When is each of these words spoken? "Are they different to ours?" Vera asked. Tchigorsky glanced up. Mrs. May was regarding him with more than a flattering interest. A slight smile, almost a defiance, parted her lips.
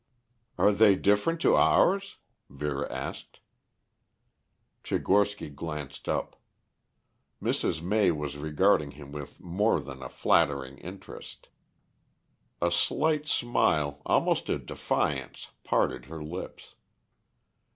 "Are 0.57 0.71
they 0.71 0.95
different 0.95 1.39
to 1.41 1.53
ours?" 1.55 2.17
Vera 2.49 2.91
asked. 2.91 3.39
Tchigorsky 4.83 5.53
glanced 5.53 6.09
up. 6.09 6.37
Mrs. 7.39 7.83
May 7.83 8.09
was 8.09 8.35
regarding 8.35 8.89
him 8.93 9.11
with 9.11 9.39
more 9.39 9.79
than 9.79 10.01
a 10.01 10.09
flattering 10.09 10.79
interest. 10.79 11.49
A 12.63 12.71
slight 12.71 13.27
smile, 13.27 14.01
almost 14.03 14.49
a 14.49 14.57
defiance, 14.57 15.49
parted 15.63 16.05
her 16.05 16.23
lips. 16.23 16.73